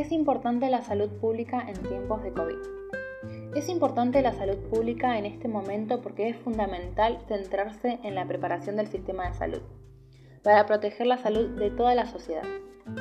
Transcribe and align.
es 0.00 0.12
importante 0.12 0.70
la 0.70 0.82
salud 0.82 1.10
pública 1.20 1.64
en 1.66 1.74
tiempos 1.82 2.22
de 2.22 2.32
COVID? 2.32 3.56
Es 3.56 3.68
importante 3.68 4.22
la 4.22 4.32
salud 4.32 4.56
pública 4.70 5.18
en 5.18 5.26
este 5.26 5.48
momento 5.48 6.00
porque 6.00 6.28
es 6.28 6.36
fundamental 6.36 7.18
centrarse 7.26 7.98
en 8.04 8.14
la 8.14 8.26
preparación 8.26 8.76
del 8.76 8.86
sistema 8.86 9.26
de 9.26 9.34
salud 9.34 9.62
para 10.44 10.64
proteger 10.66 11.06
la 11.06 11.18
salud 11.18 11.58
de 11.58 11.70
toda 11.70 11.94
la 11.94 12.06
sociedad. 12.06 12.44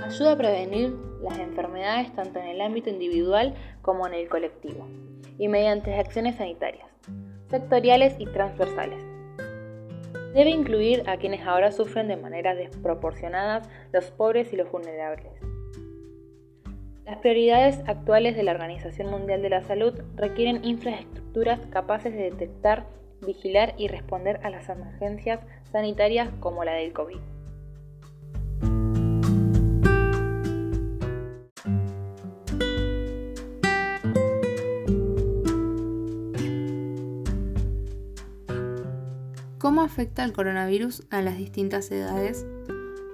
Ayuda 0.04 0.34
a 0.34 0.38
prevenir 0.38 0.98
las 1.22 1.38
enfermedades 1.38 2.14
tanto 2.14 2.40
en 2.40 2.48
el 2.48 2.62
ámbito 2.62 2.90
individual 2.90 3.54
como 3.82 4.08
en 4.08 4.14
el 4.14 4.28
colectivo 4.28 4.88
y 5.38 5.48
mediante 5.48 5.96
acciones 5.96 6.36
sanitarias, 6.36 6.90
sectoriales 7.50 8.16
y 8.20 8.26
transversales. 8.26 9.04
Debe 10.34 10.50
incluir 10.50 11.04
a 11.08 11.18
quienes 11.18 11.46
ahora 11.46 11.72
sufren 11.72 12.08
de 12.08 12.18
manera 12.18 12.56
desproporcionadas, 12.56 13.70
los 13.94 14.12
pobres 14.12 14.52
y 14.54 14.58
los 14.58 14.72
vulnerables. 14.72 15.49
Las 17.10 17.18
prioridades 17.18 17.80
actuales 17.88 18.36
de 18.36 18.44
la 18.44 18.52
Organización 18.52 19.10
Mundial 19.10 19.42
de 19.42 19.50
la 19.50 19.64
Salud 19.64 19.96
requieren 20.16 20.64
infraestructuras 20.64 21.60
capaces 21.72 22.14
de 22.14 22.30
detectar, 22.30 22.86
vigilar 23.26 23.74
y 23.80 23.88
responder 23.88 24.40
a 24.44 24.52
las 24.52 24.70
emergencias 24.70 25.40
sanitarias 25.72 26.30
como 26.40 26.64
la 26.64 26.74
del 26.74 26.94
COVID. 26.94 27.18
¿Cómo 39.58 39.82
afecta 39.82 40.24
el 40.24 40.34
coronavirus 40.34 41.08
a 41.10 41.24
las 41.24 41.40
distintas 41.40 41.90
edades? 41.90 42.46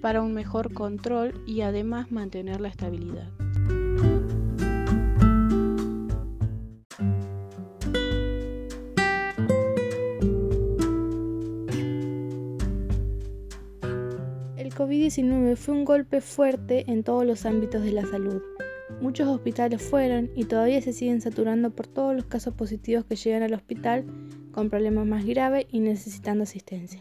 para 0.00 0.22
un 0.22 0.32
mejor 0.32 0.72
control 0.72 1.44
y 1.46 1.60
además 1.60 2.10
mantener 2.10 2.62
la 2.62 2.68
estabilidad. 2.68 3.28
COVID-19 14.80 15.56
fue 15.56 15.74
un 15.74 15.84
golpe 15.84 16.22
fuerte 16.22 16.90
en 16.90 17.04
todos 17.04 17.26
los 17.26 17.44
ámbitos 17.44 17.82
de 17.82 17.92
la 17.92 18.06
salud. 18.06 18.40
Muchos 19.02 19.28
hospitales 19.28 19.82
fueron 19.82 20.30
y 20.34 20.44
todavía 20.44 20.80
se 20.80 20.94
siguen 20.94 21.20
saturando 21.20 21.68
por 21.68 21.86
todos 21.86 22.16
los 22.16 22.24
casos 22.24 22.54
positivos 22.54 23.04
que 23.04 23.14
llegan 23.14 23.42
al 23.42 23.52
hospital 23.52 24.06
con 24.52 24.70
problemas 24.70 25.06
más 25.06 25.26
graves 25.26 25.66
y 25.70 25.80
necesitando 25.80 26.44
asistencia. 26.44 26.98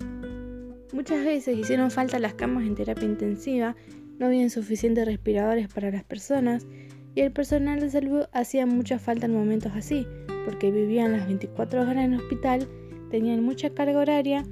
Muchas 0.91 1.23
veces 1.23 1.57
hicieron 1.57 1.89
falta 1.89 2.19
las 2.19 2.33
camas 2.33 2.67
en 2.67 2.75
terapia 2.75 3.05
intensiva, 3.05 3.77
no 4.17 4.25
habían 4.25 4.49
suficientes 4.49 5.05
respiradores 5.05 5.69
para 5.73 5.89
las 5.89 6.03
personas 6.03 6.67
y 7.15 7.21
el 7.21 7.31
personal 7.31 7.79
de 7.79 7.91
salud 7.91 8.25
hacía 8.33 8.65
mucha 8.65 8.99
falta 8.99 9.25
en 9.25 9.35
momentos 9.35 9.71
así, 9.73 10.05
porque 10.43 10.69
vivían 10.69 11.13
las 11.13 11.27
24 11.27 11.83
horas 11.83 11.95
en 11.95 12.11
el 12.11 12.19
hospital, 12.19 12.67
tenían 13.09 13.41
mucha 13.41 13.69
carga 13.69 13.99
horaria 13.99 14.43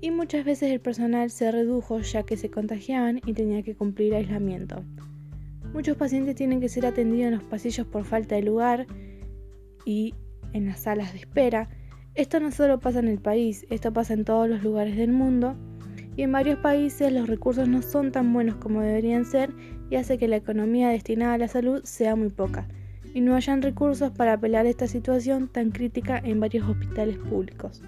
y 0.00 0.10
muchas 0.10 0.44
veces 0.44 0.70
el 0.70 0.80
personal 0.80 1.30
se 1.30 1.50
redujo 1.50 2.00
ya 2.00 2.22
que 2.22 2.36
se 2.36 2.50
contagiaban 2.50 3.20
y 3.26 3.34
tenía 3.34 3.62
que 3.62 3.74
cumplir 3.74 4.14
aislamiento. 4.14 4.82
Muchos 5.72 5.96
pacientes 5.96 6.34
tienen 6.34 6.60
que 6.60 6.68
ser 6.68 6.86
atendidos 6.86 7.26
en 7.26 7.38
los 7.38 7.44
pasillos 7.44 7.86
por 7.86 8.04
falta 8.04 8.34
de 8.34 8.42
lugar 8.42 8.86
y 9.84 10.14
en 10.52 10.66
las 10.66 10.80
salas 10.80 11.12
de 11.12 11.18
espera. 11.18 11.68
Esto 12.14 12.40
no 12.40 12.50
solo 12.50 12.80
pasa 12.80 12.98
en 12.98 13.08
el 13.08 13.20
país, 13.20 13.66
esto 13.70 13.92
pasa 13.92 14.14
en 14.14 14.24
todos 14.24 14.48
los 14.48 14.62
lugares 14.62 14.96
del 14.96 15.12
mundo 15.12 15.54
y 16.16 16.22
en 16.22 16.32
varios 16.32 16.58
países 16.58 17.12
los 17.12 17.28
recursos 17.28 17.68
no 17.68 17.82
son 17.82 18.10
tan 18.10 18.32
buenos 18.32 18.56
como 18.56 18.80
deberían 18.80 19.24
ser 19.24 19.50
y 19.90 19.96
hace 19.96 20.18
que 20.18 20.28
la 20.28 20.36
economía 20.36 20.88
destinada 20.88 21.34
a 21.34 21.38
la 21.38 21.48
salud 21.48 21.82
sea 21.84 22.16
muy 22.16 22.30
poca 22.30 22.66
y 23.14 23.20
no 23.20 23.36
hayan 23.36 23.62
recursos 23.62 24.10
para 24.10 24.34
apelar 24.34 24.66
esta 24.66 24.86
situación 24.86 25.48
tan 25.48 25.70
crítica 25.70 26.20
en 26.22 26.40
varios 26.40 26.68
hospitales 26.68 27.18
públicos. 27.18 27.82